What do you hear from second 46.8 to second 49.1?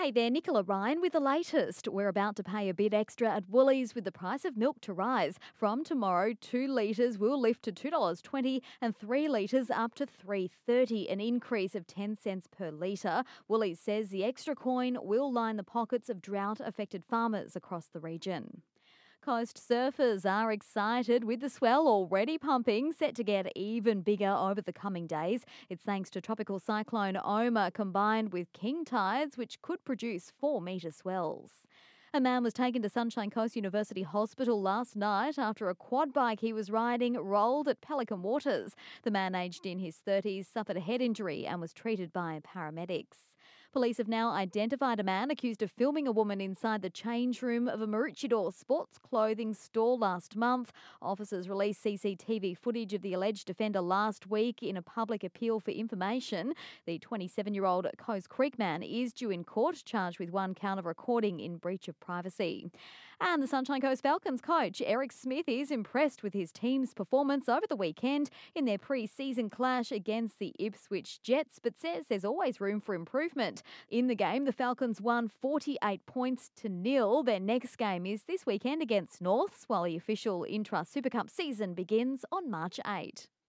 the change room of a Maroochydore sports